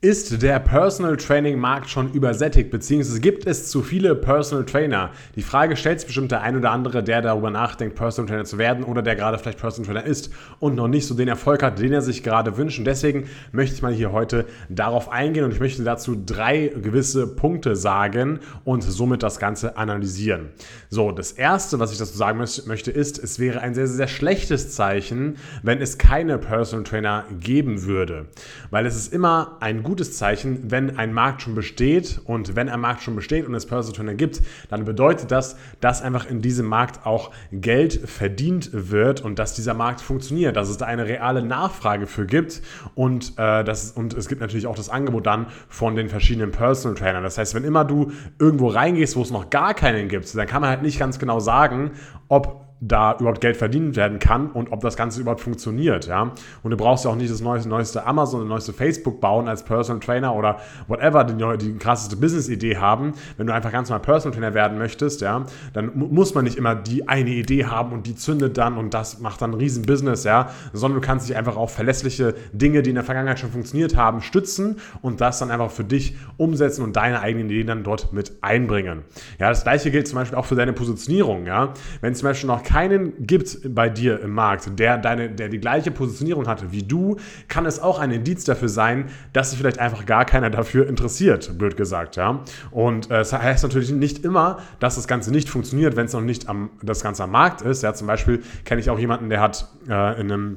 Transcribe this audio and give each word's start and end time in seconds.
Ist 0.00 0.42
der 0.42 0.60
Personal 0.60 1.16
Training 1.16 1.58
Markt 1.58 1.90
schon 1.90 2.12
übersättigt, 2.12 2.70
beziehungsweise 2.70 3.18
gibt 3.18 3.48
es 3.48 3.68
zu 3.68 3.82
viele 3.82 4.14
Personal 4.14 4.64
Trainer? 4.64 5.10
Die 5.34 5.42
Frage 5.42 5.76
stellt 5.76 5.98
sich 5.98 6.06
bestimmt 6.06 6.30
der 6.30 6.40
ein 6.42 6.56
oder 6.56 6.70
andere, 6.70 7.02
der 7.02 7.20
darüber 7.20 7.50
nachdenkt, 7.50 7.96
Personal 7.96 8.28
Trainer 8.28 8.44
zu 8.44 8.58
werden 8.58 8.84
oder 8.84 9.02
der 9.02 9.16
gerade 9.16 9.38
vielleicht 9.38 9.58
Personal 9.58 9.92
Trainer 9.92 10.06
ist 10.06 10.30
und 10.60 10.76
noch 10.76 10.86
nicht 10.86 11.04
so 11.04 11.16
den 11.16 11.26
Erfolg 11.26 11.64
hat, 11.64 11.80
den 11.80 11.92
er 11.92 12.00
sich 12.00 12.22
gerade 12.22 12.56
wünscht. 12.56 12.78
Und 12.78 12.84
deswegen 12.84 13.28
möchte 13.50 13.74
ich 13.74 13.82
mal 13.82 13.92
hier 13.92 14.12
heute 14.12 14.46
darauf 14.68 15.10
eingehen 15.10 15.42
und 15.42 15.50
ich 15.50 15.58
möchte 15.58 15.82
dazu 15.82 16.16
drei 16.24 16.68
gewisse 16.80 17.26
Punkte 17.26 17.74
sagen 17.74 18.38
und 18.62 18.82
somit 18.82 19.24
das 19.24 19.40
Ganze 19.40 19.76
analysieren. 19.76 20.50
So, 20.90 21.10
das 21.10 21.32
erste, 21.32 21.80
was 21.80 21.90
ich 21.90 21.98
dazu 21.98 22.16
sagen 22.16 22.38
möchte, 22.38 22.92
ist, 22.92 23.18
es 23.18 23.40
wäre 23.40 23.62
ein 23.62 23.74
sehr, 23.74 23.88
sehr 23.88 24.06
schlechtes 24.06 24.76
Zeichen, 24.76 25.38
wenn 25.64 25.82
es 25.82 25.98
keine 25.98 26.38
Personal 26.38 26.84
Trainer 26.84 27.24
geben 27.40 27.82
würde. 27.82 28.26
Weil 28.70 28.86
es 28.86 28.94
ist 28.94 29.12
immer 29.12 29.56
ein 29.58 29.87
gutes 29.88 30.16
Zeichen, 30.16 30.70
wenn 30.70 30.98
ein 30.98 31.12
Markt 31.12 31.42
schon 31.42 31.54
besteht 31.54 32.20
und 32.24 32.54
wenn 32.54 32.68
ein 32.68 32.80
Markt 32.80 33.02
schon 33.02 33.16
besteht 33.16 33.46
und 33.46 33.54
es 33.54 33.66
Personal 33.66 33.96
Trainer 33.96 34.14
gibt, 34.14 34.42
dann 34.68 34.84
bedeutet 34.84 35.30
das, 35.30 35.56
dass 35.80 36.02
einfach 36.02 36.28
in 36.28 36.42
diesem 36.42 36.66
Markt 36.66 37.06
auch 37.06 37.30
Geld 37.50 37.94
verdient 37.94 38.70
wird 38.72 39.22
und 39.22 39.38
dass 39.38 39.54
dieser 39.54 39.74
Markt 39.74 40.00
funktioniert, 40.00 40.56
dass 40.56 40.68
es 40.68 40.76
da 40.76 40.86
eine 40.86 41.06
reale 41.06 41.42
Nachfrage 41.42 42.06
für 42.06 42.26
gibt 42.26 42.62
und, 42.94 43.32
äh, 43.38 43.64
das, 43.64 43.92
und 43.92 44.14
es 44.14 44.28
gibt 44.28 44.40
natürlich 44.40 44.66
auch 44.66 44.76
das 44.76 44.90
Angebot 44.90 45.26
dann 45.26 45.46
von 45.68 45.96
den 45.96 46.08
verschiedenen 46.08 46.50
Personal 46.50 46.96
Trainern. 46.96 47.22
Das 47.22 47.38
heißt, 47.38 47.54
wenn 47.54 47.64
immer 47.64 47.84
du 47.84 48.12
irgendwo 48.38 48.68
reingehst, 48.68 49.16
wo 49.16 49.22
es 49.22 49.30
noch 49.30 49.50
gar 49.50 49.72
keinen 49.72 50.08
gibt, 50.08 50.34
dann 50.36 50.46
kann 50.46 50.60
man 50.60 50.70
halt 50.70 50.82
nicht 50.82 50.98
ganz 50.98 51.18
genau 51.18 51.40
sagen, 51.40 51.92
ob 52.28 52.67
da 52.80 53.16
überhaupt 53.18 53.40
Geld 53.40 53.56
verdient 53.56 53.96
werden 53.96 54.18
kann 54.18 54.50
und 54.50 54.70
ob 54.72 54.80
das 54.80 54.96
Ganze 54.96 55.20
überhaupt 55.20 55.40
funktioniert. 55.40 56.06
Ja? 56.06 56.32
Und 56.62 56.70
du 56.70 56.76
brauchst 56.76 57.04
ja 57.04 57.10
auch 57.10 57.16
nicht 57.16 57.30
das 57.30 57.40
neueste, 57.40 57.68
neueste 57.68 58.06
Amazon, 58.06 58.40
das 58.40 58.48
neueste 58.48 58.72
Facebook 58.72 59.20
bauen 59.20 59.48
als 59.48 59.64
Personal 59.64 60.00
Trainer 60.00 60.34
oder 60.34 60.58
whatever, 60.86 61.24
die, 61.24 61.58
die 61.58 61.78
krasseste 61.78 62.16
Business-Idee 62.16 62.76
haben. 62.76 63.14
Wenn 63.36 63.46
du 63.48 63.54
einfach 63.54 63.72
ganz 63.72 63.88
normal 63.88 64.02
Personal 64.02 64.34
Trainer 64.34 64.54
werden 64.54 64.78
möchtest, 64.78 65.20
ja, 65.20 65.44
dann 65.72 65.90
muss 65.94 66.34
man 66.34 66.44
nicht 66.44 66.56
immer 66.56 66.74
die 66.74 67.08
eine 67.08 67.30
Idee 67.30 67.66
haben 67.66 67.92
und 67.92 68.06
die 68.06 68.14
zündet 68.14 68.56
dann 68.58 68.76
und 68.76 68.94
das 68.94 69.18
macht 69.20 69.42
dann 69.42 69.50
ein 69.50 69.54
riesen 69.54 69.84
Business, 69.84 70.24
ja, 70.24 70.50
sondern 70.72 71.00
du 71.00 71.06
kannst 71.06 71.28
dich 71.28 71.36
einfach 71.36 71.56
auf 71.56 71.72
verlässliche 71.72 72.34
Dinge, 72.52 72.82
die 72.82 72.90
in 72.90 72.96
der 72.96 73.04
Vergangenheit 73.04 73.40
schon 73.40 73.50
funktioniert 73.50 73.96
haben, 73.96 74.20
stützen 74.20 74.76
und 75.02 75.20
das 75.20 75.38
dann 75.40 75.50
einfach 75.50 75.70
für 75.70 75.84
dich 75.84 76.16
umsetzen 76.36 76.82
und 76.82 76.96
deine 76.96 77.20
eigenen 77.20 77.50
Ideen 77.50 77.66
dann 77.66 77.82
dort 77.82 78.12
mit 78.12 78.32
einbringen. 78.40 79.02
Ja, 79.38 79.48
das 79.48 79.64
gleiche 79.64 79.90
gilt 79.90 80.06
zum 80.06 80.16
Beispiel 80.16 80.38
auch 80.38 80.44
für 80.44 80.54
deine 80.54 80.72
Positionierung, 80.72 81.46
ja. 81.46 81.72
Wenn 82.00 82.14
zum 82.14 82.28
Beispiel 82.28 82.46
noch 82.46 82.62
keinen 82.68 83.26
gibt 83.26 83.74
bei 83.74 83.88
dir 83.88 84.20
im 84.20 84.32
Markt, 84.32 84.78
der, 84.78 84.98
deine, 84.98 85.30
der 85.30 85.48
die 85.48 85.58
gleiche 85.58 85.90
Positionierung 85.90 86.46
hatte 86.46 86.70
wie 86.70 86.82
du, 86.82 87.16
kann 87.48 87.64
es 87.64 87.80
auch 87.80 87.98
ein 87.98 88.10
Indiz 88.10 88.44
dafür 88.44 88.68
sein, 88.68 89.06
dass 89.32 89.50
sich 89.50 89.58
vielleicht 89.58 89.78
einfach 89.78 90.04
gar 90.04 90.26
keiner 90.26 90.50
dafür 90.50 90.86
interessiert, 90.86 91.56
blöd 91.56 91.78
gesagt. 91.78 92.16
Ja? 92.16 92.44
Und 92.70 93.10
äh, 93.10 93.20
es 93.20 93.30
das 93.30 93.40
heißt 93.40 93.62
natürlich 93.62 93.90
nicht 93.90 94.22
immer, 94.22 94.58
dass 94.80 94.96
das 94.96 95.08
Ganze 95.08 95.30
nicht 95.30 95.48
funktioniert, 95.48 95.96
wenn 95.96 96.04
es 96.04 96.12
noch 96.12 96.20
nicht 96.20 96.46
am, 96.46 96.68
das 96.82 97.02
Ganze 97.02 97.24
am 97.24 97.30
Markt 97.30 97.62
ist. 97.62 97.82
Ja, 97.82 97.94
zum 97.94 98.06
Beispiel 98.06 98.42
kenne 98.66 98.82
ich 98.82 98.90
auch 98.90 98.98
jemanden, 98.98 99.30
der 99.30 99.40
hat 99.40 99.66
äh, 99.88 100.20
in 100.20 100.30
einem 100.30 100.56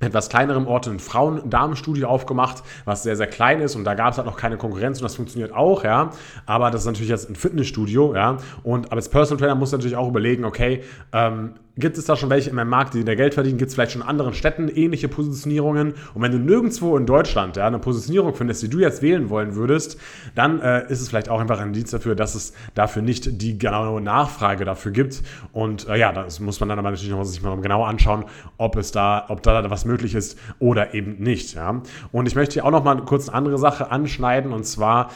etwas 0.00 0.28
kleinerem 0.28 0.66
Ort 0.66 0.88
ein 0.88 0.98
Frauen-Damen-Studio 0.98 2.08
aufgemacht, 2.08 2.62
was 2.84 3.02
sehr, 3.02 3.16
sehr 3.16 3.26
klein 3.26 3.60
ist 3.60 3.76
und 3.76 3.84
da 3.84 3.94
gab 3.94 4.12
es 4.12 4.18
halt 4.18 4.26
noch 4.26 4.36
keine 4.36 4.56
Konkurrenz 4.56 4.98
und 4.98 5.04
das 5.04 5.14
funktioniert 5.14 5.52
auch, 5.52 5.84
ja. 5.84 6.10
Aber 6.46 6.70
das 6.70 6.82
ist 6.82 6.86
natürlich 6.86 7.10
jetzt 7.10 7.28
ein 7.28 7.36
Fitnessstudio, 7.36 8.14
ja. 8.14 8.38
Und 8.62 8.86
aber 8.86 8.96
als 8.96 9.08
Personal 9.08 9.40
Trainer 9.40 9.54
muss 9.54 9.72
natürlich 9.72 9.96
auch 9.96 10.08
überlegen, 10.08 10.44
okay, 10.44 10.82
ähm, 11.12 11.54
Gibt 11.76 11.96
es 11.98 12.04
da 12.04 12.16
schon 12.16 12.30
welche 12.30 12.50
in 12.50 12.56
meinem 12.56 12.68
Markt, 12.68 12.94
die 12.94 13.04
da 13.04 13.14
Geld 13.14 13.34
verdienen? 13.34 13.56
Gibt 13.56 13.68
es 13.68 13.74
vielleicht 13.74 13.92
schon 13.92 14.02
in 14.02 14.08
anderen 14.08 14.34
Städten 14.34 14.68
ähnliche 14.68 15.08
Positionierungen? 15.08 15.94
Und 16.14 16.22
wenn 16.22 16.32
du 16.32 16.38
nirgendwo 16.38 16.96
in 16.96 17.06
Deutschland 17.06 17.56
ja, 17.56 17.66
eine 17.66 17.78
Positionierung 17.78 18.34
findest, 18.34 18.62
die 18.62 18.68
du 18.68 18.78
jetzt 18.78 19.02
wählen 19.02 19.30
wollen 19.30 19.54
würdest, 19.54 19.98
dann 20.34 20.60
äh, 20.60 20.90
ist 20.90 21.00
es 21.00 21.08
vielleicht 21.08 21.28
auch 21.28 21.40
einfach 21.40 21.60
ein 21.60 21.68
Indiz 21.68 21.90
dafür, 21.90 22.14
dass 22.14 22.34
es 22.34 22.52
dafür 22.74 23.02
nicht 23.02 23.40
die 23.40 23.56
genaue 23.56 24.00
Nachfrage 24.00 24.64
dafür 24.64 24.92
gibt. 24.92 25.22
Und 25.52 25.88
äh, 25.88 25.96
ja, 25.96 26.12
das 26.12 26.40
muss 26.40 26.58
man 26.60 26.68
dann 26.68 26.78
aber 26.78 26.90
natürlich 26.90 27.10
noch 27.10 27.24
sich 27.24 27.42
mal 27.42 27.60
genau 27.60 27.84
anschauen, 27.84 28.24
ob 28.58 28.76
es 28.76 28.90
da, 28.90 29.26
ob 29.28 29.42
da 29.42 29.70
was 29.70 29.84
möglich 29.84 30.14
ist 30.14 30.38
oder 30.58 30.94
eben 30.94 31.16
nicht. 31.18 31.54
Ja. 31.54 31.82
Und 32.10 32.26
ich 32.26 32.34
möchte 32.34 32.54
hier 32.54 32.64
auch 32.64 32.70
noch 32.70 32.84
mal 32.84 32.96
kurz 33.04 33.28
eine 33.28 33.36
andere 33.36 33.58
Sache 33.58 33.90
anschneiden 33.90 34.52
und 34.52 34.64
zwar 34.64 35.10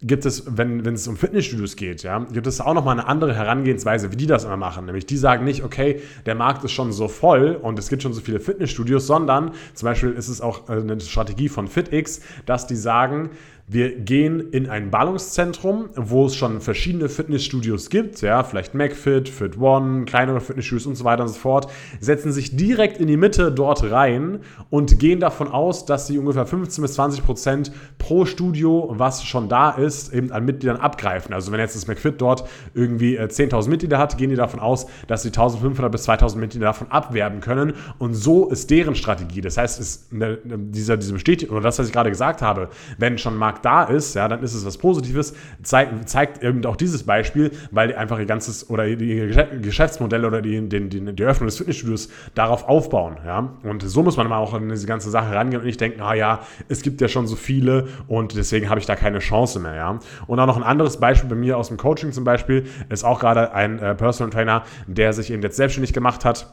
gibt 0.00 0.24
es, 0.26 0.56
wenn, 0.56 0.84
wenn 0.84 0.94
es 0.94 1.08
um 1.08 1.16
Fitnessstudios 1.16 1.74
geht, 1.74 2.04
ja, 2.04 2.20
gibt 2.20 2.46
es 2.46 2.60
auch 2.60 2.74
nochmal 2.74 2.98
eine 2.98 3.08
andere 3.08 3.34
Herangehensweise, 3.34 4.12
wie 4.12 4.16
die 4.16 4.26
das 4.26 4.44
immer 4.44 4.56
machen. 4.56 4.86
Nämlich 4.86 5.06
die 5.06 5.16
sagen 5.16 5.44
nicht, 5.44 5.64
okay, 5.64 6.00
der 6.24 6.36
Markt 6.36 6.62
ist 6.64 6.70
schon 6.70 6.92
so 6.92 7.08
voll 7.08 7.58
und 7.60 7.78
es 7.78 7.88
gibt 7.88 8.02
schon 8.02 8.12
so 8.12 8.20
viele 8.20 8.38
Fitnessstudios, 8.38 9.06
sondern 9.08 9.52
zum 9.74 9.86
Beispiel 9.86 10.12
ist 10.12 10.28
es 10.28 10.40
auch 10.40 10.68
äh, 10.68 10.74
eine 10.74 11.00
Strategie 11.00 11.48
von 11.48 11.66
FitX, 11.66 12.20
dass 12.46 12.68
die 12.68 12.76
sagen, 12.76 13.30
wir 13.70 13.98
gehen 13.98 14.50
in 14.50 14.70
ein 14.70 14.90
Ballungszentrum, 14.90 15.90
wo 15.94 16.24
es 16.24 16.34
schon 16.34 16.62
verschiedene 16.62 17.10
Fitnessstudios 17.10 17.90
gibt, 17.90 18.22
ja, 18.22 18.42
vielleicht 18.42 18.74
McFit, 18.74 19.28
Fit 19.28 19.58
One, 19.58 20.06
kleinere 20.06 20.40
Fitnessstudios 20.40 20.86
und 20.86 20.94
so 20.96 21.04
weiter 21.04 21.22
und 21.22 21.28
so 21.28 21.38
fort, 21.38 21.70
setzen 22.00 22.32
sich 22.32 22.56
direkt 22.56 22.98
in 22.98 23.08
die 23.08 23.18
Mitte 23.18 23.52
dort 23.52 23.90
rein 23.90 24.40
und 24.70 24.98
gehen 24.98 25.20
davon 25.20 25.48
aus, 25.48 25.84
dass 25.84 26.06
sie 26.06 26.16
ungefähr 26.16 26.46
15 26.46 26.80
bis 26.80 26.94
20 26.94 27.24
Prozent 27.24 27.72
pro 27.98 28.24
Studio, 28.24 28.94
was 28.96 29.22
schon 29.24 29.50
da 29.50 29.70
ist, 29.72 30.14
eben 30.14 30.32
an 30.32 30.46
Mitgliedern 30.46 30.78
abgreifen. 30.78 31.34
Also 31.34 31.52
wenn 31.52 31.60
jetzt 31.60 31.76
das 31.76 31.86
McFit 31.86 32.22
dort 32.22 32.48
irgendwie 32.72 33.20
10.000 33.20 33.66
äh, 33.66 33.68
Mitglieder 33.68 33.98
hat, 33.98 34.16
gehen 34.16 34.30
die 34.30 34.36
davon 34.36 34.60
aus, 34.60 34.86
dass 35.08 35.22
sie 35.22 35.28
1.500 35.30 35.90
bis 35.90 36.08
2.000 36.08 36.38
Mitglieder 36.38 36.66
davon 36.68 36.90
abwerben 36.90 37.40
können 37.40 37.74
und 37.98 38.14
so 38.14 38.48
ist 38.48 38.70
deren 38.70 38.94
Strategie. 38.94 39.42
Das 39.42 39.58
heißt, 39.58 39.78
ist 39.78 40.08
dieser, 40.10 40.96
diese 40.96 41.12
Bestätigung, 41.12 41.56
oder 41.56 41.64
das, 41.64 41.78
was 41.78 41.88
ich 41.88 41.92
gerade 41.92 42.08
gesagt 42.08 42.40
habe, 42.40 42.70
wenn 42.96 43.18
schon 43.18 43.36
Markt 43.36 43.57
Markt 43.58 43.64
da 43.64 43.84
ist, 43.84 44.14
ja, 44.14 44.28
dann 44.28 44.42
ist 44.42 44.54
es 44.54 44.64
was 44.64 44.78
Positives, 44.78 45.34
zeigt, 45.62 46.08
zeigt 46.08 46.42
eben 46.42 46.64
auch 46.66 46.76
dieses 46.76 47.04
Beispiel, 47.04 47.50
weil 47.70 47.94
einfach 47.94 48.18
ihr 48.18 48.26
ganzes 48.26 48.68
oder 48.70 48.86
ihr 48.86 49.28
Geschäftsmodell 49.60 50.24
oder 50.24 50.42
die, 50.42 50.68
die, 50.68 50.88
die, 50.88 51.14
die 51.14 51.22
Eröffnung 51.22 51.46
des 51.46 51.58
Fitnessstudios 51.58 52.08
darauf 52.34 52.68
aufbauen. 52.68 53.16
Ja? 53.24 53.54
Und 53.62 53.82
so 53.82 54.02
muss 54.02 54.16
man 54.16 54.30
auch 54.32 54.54
an 54.54 54.68
diese 54.68 54.86
ganze 54.86 55.10
Sache 55.10 55.34
rangehen 55.34 55.60
und 55.60 55.66
nicht 55.66 55.80
denken, 55.80 56.00
ah 56.00 56.14
ja, 56.14 56.40
es 56.68 56.82
gibt 56.82 57.00
ja 57.00 57.08
schon 57.08 57.26
so 57.26 57.36
viele 57.36 57.88
und 58.06 58.36
deswegen 58.36 58.68
habe 58.68 58.80
ich 58.80 58.86
da 58.86 58.96
keine 58.96 59.18
Chance 59.18 59.60
mehr. 59.60 59.74
Ja? 59.74 59.98
Und 60.26 60.38
auch 60.38 60.46
noch 60.46 60.56
ein 60.56 60.62
anderes 60.62 60.98
Beispiel 60.98 61.28
bei 61.28 61.36
mir 61.36 61.56
aus 61.56 61.68
dem 61.68 61.76
Coaching 61.76 62.12
zum 62.12 62.24
Beispiel 62.24 62.66
ist 62.88 63.04
auch 63.04 63.20
gerade 63.20 63.52
ein 63.52 63.78
äh, 63.78 63.94
Personal 63.94 64.30
Trainer, 64.30 64.62
der 64.86 65.12
sich 65.12 65.30
eben 65.30 65.42
jetzt 65.42 65.56
selbstständig 65.56 65.92
gemacht 65.92 66.24
hat 66.24 66.46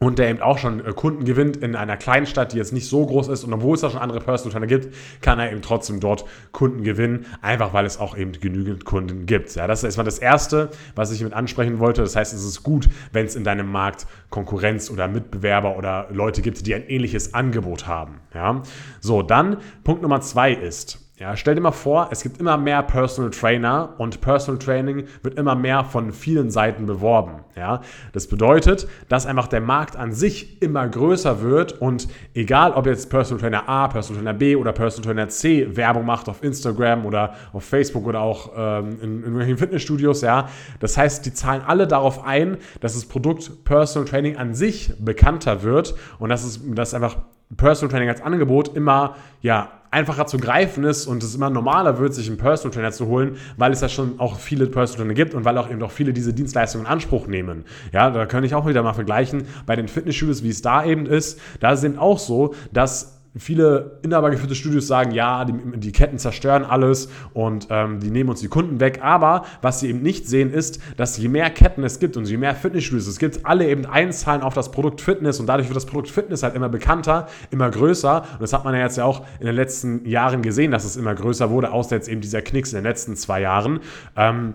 und 0.00 0.18
der 0.18 0.28
eben 0.28 0.40
auch 0.40 0.58
schon 0.58 0.84
äh, 0.84 0.92
Kunden 0.92 1.24
gewinnt 1.24 1.56
in 1.56 1.74
einer 1.74 1.96
kleinen 1.96 2.26
Stadt, 2.26 2.52
die 2.52 2.58
jetzt 2.58 2.72
nicht 2.72 2.88
so 2.88 3.06
groß 3.06 3.28
ist 3.28 3.44
und 3.44 3.52
obwohl 3.52 3.74
es 3.74 3.80
da 3.80 3.90
schon 3.90 4.00
andere 4.00 4.20
Personal 4.20 4.52
Trainer 4.52 4.66
gibt, 4.66 4.94
kann 5.22 5.38
er 5.38 5.50
eben 5.50 5.62
trotzdem 5.62 6.00
dort 6.00 6.24
Kunden 6.52 6.82
gewinnen, 6.82 7.26
einfach 7.40 7.72
weil 7.72 7.86
es 7.86 7.98
auch 7.98 8.16
eben 8.16 8.32
genügend 8.32 8.84
Kunden 8.84 9.26
gibt. 9.26 9.54
Ja, 9.54 9.66
das 9.66 9.80
ist 9.80 9.84
erstmal 9.84 10.04
das 10.04 10.18
Erste, 10.18 10.70
was 10.94 11.12
ich 11.12 11.22
mit 11.22 11.32
ansprechen 11.32 11.78
wollte. 11.78 12.02
Das 12.02 12.16
heißt, 12.16 12.34
es 12.34 12.44
ist 12.44 12.62
gut, 12.62 12.88
wenn 13.12 13.26
es 13.26 13.36
in 13.36 13.44
deinem 13.44 13.70
Markt 13.70 14.06
Konkurrenz 14.30 14.90
oder 14.90 15.08
Mitbewerber 15.08 15.76
oder 15.76 16.08
Leute 16.10 16.42
gibt, 16.42 16.66
die 16.66 16.74
ein 16.74 16.88
ähnliches 16.88 17.32
Angebot 17.32 17.86
haben. 17.86 18.20
Ja, 18.34 18.62
so, 19.00 19.22
dann 19.22 19.58
Punkt 19.82 20.02
Nummer 20.02 20.20
zwei 20.20 20.52
ist, 20.52 21.05
ja, 21.18 21.34
stell 21.34 21.54
dir 21.54 21.62
mal 21.62 21.72
vor, 21.72 22.08
es 22.10 22.22
gibt 22.22 22.38
immer 22.40 22.58
mehr 22.58 22.82
Personal 22.82 23.30
Trainer 23.30 23.94
und 23.96 24.20
Personal 24.20 24.58
Training 24.58 25.06
wird 25.22 25.38
immer 25.38 25.54
mehr 25.54 25.82
von 25.82 26.12
vielen 26.12 26.50
Seiten 26.50 26.84
beworben. 26.84 27.42
Ja, 27.56 27.80
das 28.12 28.26
bedeutet, 28.26 28.86
dass 29.08 29.24
einfach 29.24 29.48
der 29.48 29.62
Markt 29.62 29.96
an 29.96 30.12
sich 30.12 30.60
immer 30.60 30.86
größer 30.86 31.40
wird 31.40 31.80
und 31.80 32.06
egal, 32.34 32.72
ob 32.72 32.84
jetzt 32.84 33.08
Personal 33.08 33.40
Trainer 33.40 33.66
A, 33.66 33.88
Personal 33.88 34.22
Trainer 34.22 34.38
B 34.38 34.56
oder 34.56 34.74
Personal 34.74 35.06
Trainer 35.10 35.28
C 35.30 35.74
Werbung 35.74 36.04
macht 36.04 36.28
auf 36.28 36.44
Instagram 36.44 37.06
oder 37.06 37.32
auf 37.54 37.64
Facebook 37.64 38.06
oder 38.06 38.20
auch 38.20 38.52
ähm, 38.54 38.98
in, 39.00 39.00
in 39.00 39.22
irgendwelchen 39.22 39.56
Fitnessstudios, 39.56 40.20
ja, 40.20 40.50
das 40.80 40.98
heißt, 40.98 41.24
die 41.24 41.32
zahlen 41.32 41.62
alle 41.66 41.86
darauf 41.86 42.26
ein, 42.26 42.58
dass 42.80 42.92
das 42.92 43.06
Produkt 43.06 43.64
Personal 43.64 44.06
Training 44.06 44.36
an 44.36 44.52
sich 44.52 44.92
bekannter 44.98 45.62
wird 45.62 45.94
und 46.18 46.28
dass 46.28 46.44
es, 46.44 46.60
dass 46.74 46.92
einfach 46.92 47.16
Personal 47.56 47.90
Training 47.90 48.10
als 48.10 48.20
Angebot 48.20 48.76
immer 48.76 49.16
ja, 49.40 49.70
einfacher 49.96 50.26
zu 50.26 50.36
greifen 50.36 50.84
ist 50.84 51.06
und 51.06 51.22
es 51.22 51.34
immer 51.34 51.48
normaler 51.48 51.98
wird, 51.98 52.12
sich 52.12 52.28
einen 52.28 52.36
Personal 52.36 52.74
Trainer 52.74 52.92
zu 52.92 53.06
holen, 53.06 53.36
weil 53.56 53.72
es 53.72 53.80
ja 53.80 53.88
schon 53.88 54.20
auch 54.20 54.38
viele 54.38 54.66
Personal 54.66 55.04
Trainer 55.04 55.14
gibt 55.14 55.34
und 55.34 55.46
weil 55.46 55.56
auch 55.56 55.70
eben 55.70 55.82
auch 55.82 55.90
viele 55.90 56.12
diese 56.12 56.34
Dienstleistungen 56.34 56.84
in 56.84 56.92
Anspruch 56.92 57.26
nehmen. 57.26 57.64
Ja, 57.92 58.10
da 58.10 58.26
kann 58.26 58.44
ich 58.44 58.54
auch 58.54 58.66
wieder 58.66 58.82
mal 58.82 58.92
vergleichen 58.92 59.44
bei 59.64 59.74
den 59.74 59.88
Fitnessstudios, 59.88 60.42
wie 60.42 60.50
es 60.50 60.60
da 60.60 60.84
eben 60.84 61.06
ist. 61.06 61.40
Da 61.60 61.74
eben 61.74 61.98
auch 61.98 62.18
so, 62.18 62.54
dass 62.72 63.15
viele 63.38 63.98
inhabergeführte 64.02 64.54
Studios 64.54 64.86
sagen, 64.86 65.10
ja, 65.12 65.44
die, 65.44 65.54
die 65.78 65.92
Ketten 65.92 66.18
zerstören 66.18 66.64
alles 66.64 67.08
und 67.34 67.68
ähm, 67.70 68.00
die 68.00 68.10
nehmen 68.10 68.30
uns 68.30 68.40
die 68.40 68.48
Kunden 68.48 68.80
weg. 68.80 69.00
Aber 69.02 69.44
was 69.62 69.80
sie 69.80 69.88
eben 69.90 70.02
nicht 70.02 70.26
sehen, 70.26 70.52
ist, 70.52 70.80
dass 70.96 71.16
je 71.18 71.28
mehr 71.28 71.50
Ketten 71.50 71.84
es 71.84 71.98
gibt 71.98 72.16
und 72.16 72.28
je 72.28 72.36
mehr 72.36 72.54
Fitnessstudios 72.54 73.06
es 73.06 73.18
gibt, 73.18 73.44
alle 73.44 73.68
eben 73.68 73.86
einzahlen 73.86 74.42
auf 74.42 74.54
das 74.54 74.70
Produkt 74.70 75.00
Fitness 75.00 75.40
und 75.40 75.46
dadurch 75.46 75.68
wird 75.68 75.76
das 75.76 75.86
Produkt 75.86 76.10
Fitness 76.10 76.42
halt 76.42 76.54
immer 76.54 76.68
bekannter, 76.68 77.28
immer 77.50 77.70
größer. 77.70 78.22
Und 78.32 78.42
das 78.42 78.52
hat 78.52 78.64
man 78.64 78.74
ja 78.74 78.80
jetzt 78.80 78.96
ja 78.96 79.04
auch 79.04 79.24
in 79.40 79.46
den 79.46 79.54
letzten 79.54 80.06
Jahren 80.06 80.42
gesehen, 80.42 80.70
dass 80.70 80.84
es 80.84 80.96
immer 80.96 81.14
größer 81.14 81.50
wurde, 81.50 81.72
außer 81.72 81.96
jetzt 81.96 82.08
eben 82.08 82.20
dieser 82.20 82.42
Knicks 82.42 82.72
in 82.72 82.78
den 82.78 82.84
letzten 82.84 83.16
zwei 83.16 83.40
Jahren. 83.40 83.80
Ähm, 84.16 84.54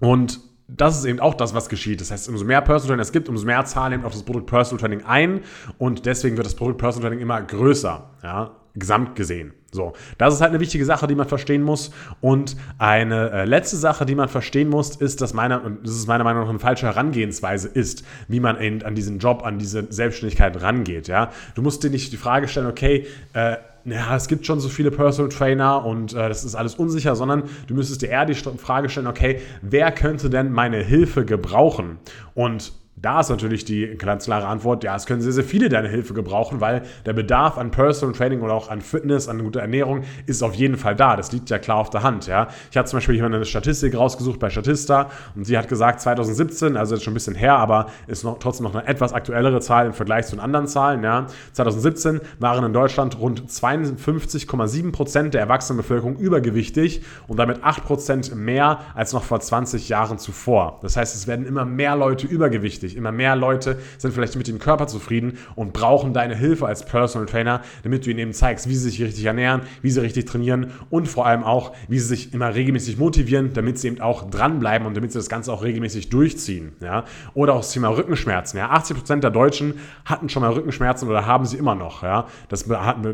und 0.00 0.40
das 0.76 0.98
ist 0.98 1.04
eben 1.04 1.20
auch 1.20 1.34
das, 1.34 1.54
was 1.54 1.68
geschieht. 1.68 2.00
Das 2.00 2.10
heißt, 2.10 2.28
umso 2.28 2.44
mehr 2.44 2.60
Personal 2.60 2.88
Training 2.88 3.02
es 3.02 3.12
gibt, 3.12 3.28
umso 3.28 3.46
mehr 3.46 3.64
zahlen 3.64 3.92
eben 3.92 4.04
auf 4.04 4.12
das 4.12 4.22
Produkt 4.22 4.46
Personal 4.46 4.80
Training 4.80 5.04
ein 5.04 5.40
und 5.78 6.06
deswegen 6.06 6.36
wird 6.36 6.46
das 6.46 6.54
Produkt 6.54 6.78
Personal 6.78 7.10
Training 7.10 7.22
immer 7.22 7.40
größer. 7.42 8.10
Ja? 8.22 8.61
Gesamt 8.74 9.16
gesehen. 9.16 9.52
So, 9.70 9.94
das 10.18 10.34
ist 10.34 10.40
halt 10.42 10.50
eine 10.50 10.60
wichtige 10.60 10.84
Sache, 10.84 11.06
die 11.06 11.14
man 11.14 11.26
verstehen 11.26 11.62
muss. 11.62 11.92
Und 12.20 12.56
eine 12.78 13.30
äh, 13.30 13.44
letzte 13.44 13.76
Sache, 13.76 14.04
die 14.04 14.14
man 14.14 14.28
verstehen 14.28 14.68
muss, 14.68 14.96
ist, 14.96 15.22
dass 15.22 15.32
meiner, 15.32 15.64
und 15.64 15.86
das 15.86 15.94
ist 15.94 16.06
meiner 16.06 16.24
Meinung 16.24 16.42
nach 16.42 16.50
eine 16.50 16.58
falsche 16.58 16.86
Herangehensweise 16.86 17.68
ist, 17.68 18.04
wie 18.28 18.40
man 18.40 18.60
eben 18.60 18.82
an 18.82 18.94
diesen 18.94 19.18
Job, 19.18 19.44
an 19.44 19.58
diese 19.58 19.86
Selbstständigkeit 19.90 20.60
rangeht. 20.60 21.08
Ja? 21.08 21.30
Du 21.54 21.62
musst 21.62 21.82
dir 21.82 21.90
nicht 21.90 22.12
die 22.12 22.18
Frage 22.18 22.48
stellen, 22.48 22.66
okay, 22.66 23.06
äh, 23.32 23.56
ja, 23.84 24.14
es 24.14 24.28
gibt 24.28 24.46
schon 24.46 24.60
so 24.60 24.68
viele 24.68 24.90
Personal 24.90 25.30
Trainer 25.30 25.84
und 25.84 26.12
äh, 26.12 26.28
das 26.28 26.44
ist 26.44 26.54
alles 26.54 26.74
unsicher, 26.74 27.16
sondern 27.16 27.44
du 27.66 27.74
müsstest 27.74 28.02
dir 28.02 28.10
eher 28.10 28.26
die 28.26 28.34
Frage 28.34 28.88
stellen, 28.88 29.06
okay, 29.06 29.40
wer 29.62 29.90
könnte 29.90 30.30
denn 30.30 30.52
meine 30.52 30.78
Hilfe 30.78 31.24
gebrauchen? 31.24 31.98
Und 32.34 32.72
da 33.02 33.18
ist 33.20 33.30
natürlich 33.30 33.64
die 33.64 33.96
ganz 33.98 34.24
klare 34.24 34.46
Antwort, 34.46 34.84
ja, 34.84 34.94
es 34.94 35.06
können 35.06 35.20
sehr, 35.20 35.32
sehr 35.32 35.42
viele 35.42 35.68
deine 35.68 35.88
Hilfe 35.88 36.14
gebrauchen, 36.14 36.60
weil 36.60 36.82
der 37.04 37.12
Bedarf 37.12 37.58
an 37.58 37.72
Personal 37.72 38.14
Training 38.14 38.42
oder 38.42 38.54
auch 38.54 38.70
an 38.70 38.80
Fitness, 38.80 39.28
an 39.28 39.42
guter 39.42 39.60
Ernährung 39.60 40.04
ist 40.26 40.42
auf 40.42 40.54
jeden 40.54 40.76
Fall 40.76 40.94
da. 40.94 41.16
Das 41.16 41.32
liegt 41.32 41.50
ja 41.50 41.58
klar 41.58 41.78
auf 41.78 41.90
der 41.90 42.04
Hand. 42.04 42.28
Ja. 42.28 42.46
Ich 42.70 42.76
habe 42.76 42.86
zum 42.86 42.98
Beispiel 42.98 43.16
hier 43.16 43.24
eine 43.24 43.44
Statistik 43.44 43.96
rausgesucht 43.96 44.38
bei 44.38 44.50
Statista 44.50 45.10
und 45.34 45.44
sie 45.44 45.58
hat 45.58 45.68
gesagt, 45.68 46.00
2017, 46.00 46.76
also 46.76 46.94
jetzt 46.94 47.02
schon 47.02 47.12
ein 47.12 47.14
bisschen 47.14 47.34
her, 47.34 47.56
aber 47.56 47.86
ist 48.06 48.22
noch, 48.22 48.38
trotzdem 48.38 48.64
noch 48.64 48.74
eine 48.74 48.86
etwas 48.86 49.12
aktuellere 49.12 49.60
Zahl 49.60 49.86
im 49.86 49.92
Vergleich 49.92 50.26
zu 50.26 50.36
den 50.36 50.40
anderen 50.40 50.68
Zahlen. 50.68 51.02
Ja. 51.02 51.26
2017 51.54 52.20
waren 52.38 52.64
in 52.64 52.72
Deutschland 52.72 53.18
rund 53.18 53.42
52,7 53.48 54.92
Prozent 54.92 55.34
der 55.34 55.40
Erwachsenenbevölkerung 55.40 56.16
übergewichtig 56.18 57.02
und 57.26 57.36
damit 57.38 57.64
8 57.64 57.84
Prozent 57.84 58.36
mehr 58.36 58.78
als 58.94 59.12
noch 59.12 59.24
vor 59.24 59.40
20 59.40 59.88
Jahren 59.88 60.18
zuvor. 60.18 60.78
Das 60.82 60.96
heißt, 60.96 61.16
es 61.16 61.26
werden 61.26 61.46
immer 61.46 61.64
mehr 61.64 61.96
Leute 61.96 62.28
übergewichtig 62.28 62.91
wichtig. 62.92 62.96
Immer 62.96 63.12
mehr 63.12 63.36
Leute 63.36 63.78
sind 63.98 64.12
vielleicht 64.14 64.36
mit 64.36 64.48
dem 64.48 64.58
Körper 64.58 64.86
zufrieden 64.86 65.38
und 65.54 65.72
brauchen 65.72 66.12
deine 66.12 66.36
Hilfe 66.36 66.66
als 66.66 66.84
Personal 66.84 67.26
Trainer, 67.26 67.62
damit 67.82 68.06
du 68.06 68.10
ihnen 68.10 68.18
eben 68.18 68.32
zeigst, 68.32 68.68
wie 68.68 68.74
sie 68.74 68.90
sich 68.90 69.02
richtig 69.02 69.24
ernähren, 69.24 69.62
wie 69.82 69.90
sie 69.90 70.00
richtig 70.00 70.26
trainieren 70.26 70.72
und 70.90 71.08
vor 71.08 71.26
allem 71.26 71.44
auch, 71.44 71.72
wie 71.88 71.98
sie 71.98 72.06
sich 72.06 72.34
immer 72.34 72.54
regelmäßig 72.54 72.98
motivieren, 72.98 73.52
damit 73.54 73.78
sie 73.78 73.88
eben 73.88 74.00
auch 74.00 74.30
dranbleiben 74.30 74.86
und 74.86 74.96
damit 74.96 75.12
sie 75.12 75.18
das 75.18 75.28
Ganze 75.28 75.52
auch 75.52 75.62
regelmäßig 75.62 76.10
durchziehen. 76.10 76.72
Ja? 76.80 77.04
Oder 77.34 77.54
auch 77.54 77.60
das 77.60 77.72
Thema 77.72 77.88
Rückenschmerzen. 77.88 78.58
Ja? 78.58 78.72
80% 78.72 79.20
der 79.20 79.30
Deutschen 79.30 79.74
hatten 80.04 80.28
schon 80.28 80.42
mal 80.42 80.52
Rückenschmerzen 80.52 81.08
oder 81.08 81.26
haben 81.26 81.46
sie 81.46 81.56
immer 81.56 81.74
noch. 81.74 82.02
Ja? 82.02 82.26
Das, 82.48 82.66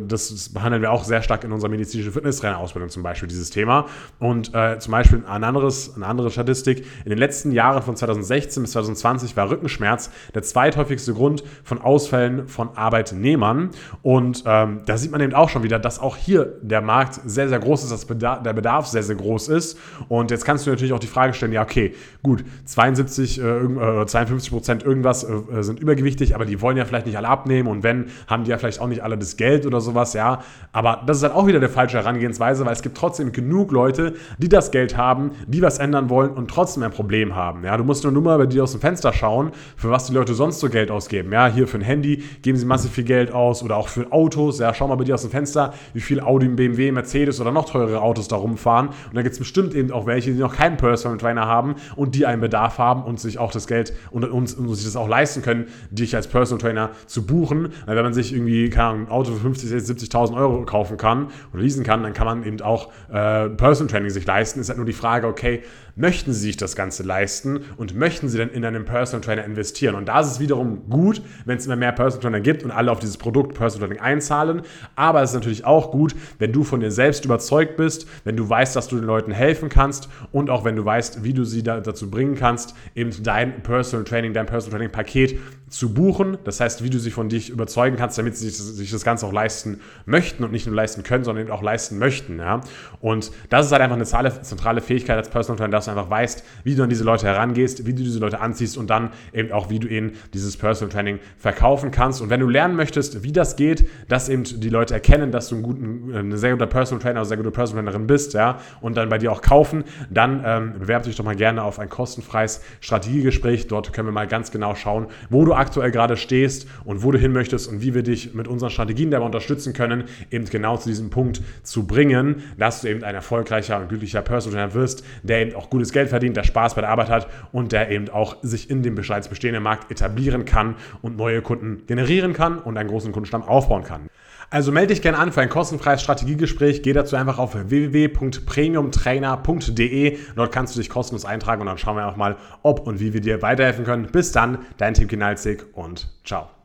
das 0.06 0.48
behandeln 0.50 0.82
wir 0.82 0.92
auch 0.92 1.04
sehr 1.04 1.22
stark 1.22 1.44
in 1.44 1.52
unserer 1.52 1.70
medizinischen 1.70 2.12
Fitnesstrainerausbildung 2.12 2.90
zum 2.90 3.02
Beispiel, 3.02 3.28
dieses 3.28 3.50
Thema. 3.50 3.86
Und 4.18 4.54
äh, 4.54 4.78
zum 4.78 4.92
Beispiel 4.92 5.22
ein 5.26 5.44
anderes, 5.44 5.94
eine 5.94 6.06
andere 6.06 6.30
Statistik, 6.30 6.84
in 7.04 7.10
den 7.10 7.18
letzten 7.18 7.52
Jahren 7.52 7.82
von 7.82 7.96
2016 7.96 8.62
bis 8.62 8.72
2020 8.72 9.36
war 9.36 9.50
Rückenschmerzen 9.50 9.67
Rückenschmerz 9.68 10.10
der 10.34 10.42
zweithäufigste 10.42 11.12
Grund 11.12 11.44
von 11.62 11.80
Ausfällen 11.80 12.48
von 12.48 12.70
Arbeitnehmern. 12.76 13.70
Und 14.02 14.42
ähm, 14.46 14.80
da 14.86 14.96
sieht 14.96 15.12
man 15.12 15.20
eben 15.20 15.34
auch 15.34 15.48
schon 15.48 15.62
wieder, 15.62 15.78
dass 15.78 15.98
auch 15.98 16.16
hier 16.16 16.56
der 16.62 16.80
Markt 16.80 17.20
sehr, 17.24 17.48
sehr 17.48 17.58
groß 17.58 17.84
ist, 17.84 17.92
dass 17.92 18.06
Bedarf, 18.06 18.42
der 18.42 18.52
Bedarf 18.54 18.86
sehr, 18.86 19.02
sehr 19.02 19.16
groß 19.16 19.48
ist. 19.48 19.78
Und 20.08 20.30
jetzt 20.30 20.44
kannst 20.44 20.66
du 20.66 20.70
natürlich 20.70 20.92
auch 20.92 20.98
die 20.98 21.06
Frage 21.06 21.34
stellen, 21.34 21.52
ja, 21.52 21.62
okay, 21.62 21.94
gut, 22.22 22.44
72 22.64 23.40
äh, 23.40 24.06
52 24.06 24.50
Prozent 24.50 24.82
irgendwas 24.82 25.24
äh, 25.24 25.62
sind 25.62 25.80
übergewichtig, 25.80 26.34
aber 26.34 26.44
die 26.44 26.60
wollen 26.60 26.76
ja 26.76 26.84
vielleicht 26.84 27.06
nicht 27.06 27.16
alle 27.16 27.28
abnehmen 27.28 27.68
und 27.68 27.82
wenn, 27.82 28.06
haben 28.26 28.44
die 28.44 28.50
ja 28.50 28.58
vielleicht 28.58 28.80
auch 28.80 28.88
nicht 28.88 29.02
alle 29.02 29.18
das 29.18 29.36
Geld 29.36 29.66
oder 29.66 29.80
sowas, 29.80 30.14
ja. 30.14 30.42
Aber 30.72 31.02
das 31.06 31.18
ist 31.18 31.22
halt 31.22 31.34
auch 31.34 31.46
wieder 31.46 31.60
der 31.60 31.68
falsche 31.68 31.98
Herangehensweise, 31.98 32.64
weil 32.64 32.72
es 32.72 32.82
gibt 32.82 32.96
trotzdem 32.96 33.32
genug 33.32 33.72
Leute, 33.72 34.14
die 34.38 34.48
das 34.48 34.70
Geld 34.70 34.96
haben, 34.96 35.32
die 35.46 35.62
was 35.62 35.78
ändern 35.78 36.08
wollen 36.08 36.30
und 36.30 36.48
trotzdem 36.50 36.82
ein 36.82 36.90
Problem 36.90 37.34
haben. 37.34 37.64
Ja, 37.64 37.76
du 37.76 37.84
musst 37.84 38.04
nur, 38.04 38.12
nur 38.12 38.22
mal 38.22 38.38
bei 38.38 38.46
dir 38.46 38.62
aus 38.62 38.72
dem 38.72 38.80
Fenster 38.80 39.12
schauen 39.12 39.52
für 39.76 39.90
was 39.90 40.06
die 40.06 40.12
Leute 40.12 40.34
sonst 40.34 40.60
so 40.60 40.68
Geld 40.68 40.90
ausgeben. 40.90 41.32
Ja, 41.32 41.48
hier 41.48 41.66
für 41.66 41.78
ein 41.78 41.82
Handy 41.82 42.22
geben 42.42 42.58
sie 42.58 42.66
massiv 42.66 42.92
viel 42.92 43.04
Geld 43.04 43.32
aus 43.32 43.62
oder 43.62 43.76
auch 43.76 43.88
für 43.88 44.12
Autos. 44.12 44.58
Ja, 44.58 44.74
schau 44.74 44.88
mal 44.88 44.96
bei 44.96 45.04
dir 45.04 45.14
aus 45.14 45.22
dem 45.22 45.30
Fenster, 45.30 45.74
wie 45.94 46.00
viel 46.00 46.20
Audi, 46.20 46.48
BMW, 46.48 46.92
Mercedes 46.92 47.40
oder 47.40 47.52
noch 47.52 47.70
teurere 47.70 48.00
Autos 48.00 48.28
da 48.28 48.36
rumfahren. 48.36 48.88
Und 48.88 49.14
da 49.14 49.22
gibt 49.22 49.32
es 49.32 49.38
bestimmt 49.38 49.74
eben 49.74 49.90
auch 49.92 50.06
welche, 50.06 50.32
die 50.32 50.38
noch 50.38 50.56
keinen 50.56 50.76
Personal 50.76 51.18
Trainer 51.18 51.46
haben 51.46 51.76
und 51.96 52.14
die 52.14 52.26
einen 52.26 52.40
Bedarf 52.40 52.78
haben 52.78 53.02
und 53.02 53.20
sich 53.20 53.38
auch 53.38 53.52
das 53.52 53.66
Geld 53.66 53.92
und, 54.10 54.24
und, 54.24 54.58
und 54.58 54.74
sich 54.74 54.84
das 54.84 54.96
auch 54.96 55.08
leisten 55.08 55.42
können, 55.42 55.66
dich 55.90 56.14
als 56.16 56.26
Personal 56.26 56.60
Trainer 56.60 56.90
zu 57.06 57.26
buchen. 57.26 57.72
Weil 57.86 57.96
wenn 57.96 58.04
man 58.04 58.14
sich 58.14 58.32
irgendwie, 58.32 58.70
keine 58.70 58.88
Ahnung, 58.88 59.06
ein 59.06 59.10
Auto 59.10 59.32
für 59.32 59.40
50, 59.40 59.68
60, 59.68 60.08
70.000 60.10 60.36
Euro 60.36 60.64
kaufen 60.64 60.96
kann 60.96 61.28
oder 61.52 61.62
leasen 61.62 61.84
kann, 61.84 62.02
dann 62.02 62.12
kann 62.12 62.26
man 62.26 62.44
eben 62.44 62.60
auch 62.60 62.88
äh, 63.10 63.48
Personal 63.48 63.90
Training 63.90 64.10
sich 64.10 64.26
leisten. 64.26 64.60
Ist 64.60 64.68
halt 64.68 64.78
nur 64.78 64.86
die 64.86 64.92
Frage, 64.92 65.26
okay, 65.26 65.62
möchten 65.98 66.32
sie 66.32 66.40
sich 66.40 66.56
das 66.56 66.76
Ganze 66.76 67.02
leisten 67.02 67.60
und 67.76 67.94
möchten 67.94 68.28
sie 68.28 68.38
denn 68.38 68.50
in 68.50 68.64
einen 68.64 68.84
Personal 68.84 69.20
Trainer 69.20 69.37
investieren? 69.44 69.94
Und 69.94 70.08
da 70.08 70.20
ist 70.20 70.32
es 70.32 70.40
wiederum 70.40 70.88
gut, 70.88 71.22
wenn 71.44 71.58
es 71.58 71.66
immer 71.66 71.76
mehr 71.76 71.92
Personal 71.92 72.22
Trainer 72.22 72.40
gibt 72.40 72.62
und 72.62 72.70
alle 72.70 72.90
auf 72.90 72.98
dieses 72.98 73.16
Produkt 73.16 73.54
Personal 73.54 73.88
Training 73.88 74.02
einzahlen. 74.02 74.62
Aber 74.96 75.22
es 75.22 75.30
ist 75.30 75.34
natürlich 75.34 75.64
auch 75.64 75.90
gut, 75.90 76.14
wenn 76.38 76.52
du 76.52 76.64
von 76.64 76.80
dir 76.80 76.90
selbst 76.90 77.24
überzeugt 77.24 77.76
bist, 77.76 78.06
wenn 78.24 78.36
du 78.36 78.48
weißt, 78.48 78.76
dass 78.76 78.88
du 78.88 78.96
den 78.96 79.04
Leuten 79.04 79.32
helfen 79.32 79.68
kannst 79.68 80.08
und 80.32 80.50
auch 80.50 80.64
wenn 80.64 80.76
du 80.76 80.84
weißt, 80.84 81.24
wie 81.24 81.32
du 81.32 81.44
sie 81.44 81.62
da, 81.62 81.80
dazu 81.80 82.10
bringen 82.10 82.34
kannst, 82.34 82.74
eben 82.94 83.10
dein 83.22 83.62
Personal 83.62 84.04
Training, 84.04 84.32
dein 84.32 84.46
Personal 84.46 84.78
Training 84.78 84.92
Paket 84.92 85.38
zu 85.70 85.92
buchen. 85.92 86.38
Das 86.44 86.60
heißt, 86.60 86.82
wie 86.82 86.90
du 86.90 86.98
sie 86.98 87.10
von 87.10 87.28
dich 87.28 87.50
überzeugen 87.50 87.96
kannst, 87.96 88.18
damit 88.18 88.36
sie 88.36 88.48
sich, 88.50 88.90
das 88.90 89.04
Ganze 89.04 89.26
auch 89.26 89.32
leisten 89.32 89.80
möchten 90.06 90.44
und 90.44 90.52
nicht 90.52 90.66
nur 90.66 90.74
leisten 90.74 91.02
können, 91.02 91.24
sondern 91.24 91.44
eben 91.46 91.52
auch 91.52 91.62
leisten 91.62 91.98
möchten. 91.98 92.38
Ja? 92.38 92.60
Und 93.00 93.30
das 93.50 93.66
ist 93.66 93.72
halt 93.72 93.82
einfach 93.82 93.96
eine 93.96 94.42
zentrale 94.42 94.80
Fähigkeit 94.80 95.16
als 95.16 95.28
Personal 95.28 95.58
Trainer, 95.58 95.72
dass 95.72 95.86
du 95.86 95.90
einfach 95.90 96.10
weißt, 96.10 96.44
wie 96.64 96.74
du 96.74 96.82
an 96.82 96.88
diese 96.88 97.04
Leute 97.04 97.26
herangehst, 97.26 97.86
wie 97.86 97.92
du 97.92 98.02
diese 98.02 98.18
Leute 98.18 98.40
anziehst 98.40 98.76
und 98.76 98.88
dann 98.90 99.10
eben 99.32 99.52
auch, 99.52 99.70
wie 99.70 99.78
du 99.78 99.88
ihnen 99.88 100.12
dieses 100.32 100.56
Personal 100.56 100.92
Training 100.92 101.18
verkaufen 101.36 101.90
kannst. 101.90 102.20
Und 102.20 102.30
wenn 102.30 102.40
du 102.40 102.48
lernen 102.48 102.76
möchtest, 102.76 103.22
wie 103.22 103.32
das 103.32 103.56
geht, 103.56 103.88
dass 104.08 104.28
eben 104.28 104.44
die 104.44 104.70
Leute 104.70 104.94
erkennen, 104.94 105.32
dass 105.32 105.48
du 105.48 105.56
ein, 105.56 105.62
guten, 105.62 106.14
ein 106.14 106.36
sehr 106.36 106.52
guter 106.52 106.66
Personal 106.66 107.02
Trainer 107.02 107.20
oder 107.20 107.28
sehr 107.28 107.36
gute 107.36 107.50
Personal 107.50 107.84
Trainerin 107.84 108.06
bist, 108.06 108.34
ja, 108.34 108.60
und 108.80 108.96
dann 108.96 109.08
bei 109.08 109.18
dir 109.18 109.32
auch 109.32 109.42
kaufen, 109.42 109.84
dann 110.10 110.42
ähm, 110.44 110.72
bewerb 110.78 111.02
dich 111.02 111.16
doch 111.16 111.24
mal 111.24 111.36
gerne 111.36 111.62
auf 111.62 111.78
ein 111.78 111.88
kostenfreies 111.88 112.62
Strategiegespräch. 112.80 113.66
Dort 113.66 113.92
können 113.92 114.08
wir 114.08 114.12
mal 114.12 114.26
ganz 114.26 114.50
genau 114.50 114.74
schauen, 114.74 115.06
wo 115.30 115.44
du 115.44 115.57
aktuell 115.58 115.90
gerade 115.90 116.16
stehst 116.16 116.66
und 116.84 117.02
wo 117.02 117.10
du 117.10 117.18
hin 117.18 117.32
möchtest 117.32 117.68
und 117.68 117.82
wie 117.82 117.94
wir 117.94 118.02
dich 118.02 118.34
mit 118.34 118.48
unseren 118.48 118.70
Strategien 118.70 119.10
dabei 119.10 119.26
unterstützen 119.26 119.72
können, 119.72 120.04
eben 120.30 120.44
genau 120.44 120.76
zu 120.76 120.88
diesem 120.88 121.10
Punkt 121.10 121.40
zu 121.62 121.86
bringen, 121.86 122.42
dass 122.58 122.82
du 122.82 122.88
eben 122.88 123.02
ein 123.02 123.14
erfolgreicher 123.14 123.80
und 123.80 123.88
glücklicher 123.88 124.22
Personal 124.22 124.58
Trainer 124.58 124.74
wirst, 124.74 125.04
der 125.22 125.42
eben 125.42 125.54
auch 125.54 125.70
gutes 125.70 125.92
Geld 125.92 126.08
verdient, 126.08 126.36
der 126.36 126.44
Spaß 126.44 126.74
bei 126.74 126.80
der 126.80 126.90
Arbeit 126.90 127.08
hat 127.08 127.28
und 127.52 127.72
der 127.72 127.90
eben 127.90 128.08
auch 128.10 128.36
sich 128.42 128.70
in 128.70 128.82
dem 128.82 128.94
bereits 128.94 129.28
bestehenden 129.28 129.62
Markt 129.62 129.90
etablieren 129.90 130.44
kann 130.44 130.76
und 131.02 131.16
neue 131.16 131.42
Kunden 131.42 131.86
generieren 131.86 132.32
kann 132.32 132.58
und 132.58 132.76
einen 132.76 132.88
großen 132.88 133.12
Kundenstamm 133.12 133.42
aufbauen 133.42 133.84
kann. 133.84 134.08
Also 134.50 134.72
melde 134.72 134.94
dich 134.94 135.02
gerne 135.02 135.18
an 135.18 135.30
für 135.30 135.42
ein 135.42 135.50
kostenfreies 135.50 136.00
Strategiegespräch. 136.00 136.82
Geh 136.82 136.94
dazu 136.94 137.16
einfach 137.16 137.38
auf 137.38 137.54
www.premiumtrainer.de. 137.54 140.18
Dort 140.36 140.52
kannst 140.52 140.74
du 140.74 140.80
dich 140.80 140.88
kostenlos 140.88 141.26
eintragen 141.26 141.60
und 141.60 141.66
dann 141.66 141.76
schauen 141.76 141.96
wir 141.96 142.04
einfach 142.04 142.16
mal, 142.16 142.36
ob 142.62 142.86
und 142.86 142.98
wie 142.98 143.12
wir 143.12 143.20
dir 143.20 143.42
weiterhelfen 143.42 143.84
können. 143.84 144.06
Bis 144.06 144.32
dann, 144.32 144.60
dein 144.78 144.94
Team 144.94 145.06
Kinalzig 145.48 145.64
und 145.74 146.06
ciao. 146.24 146.57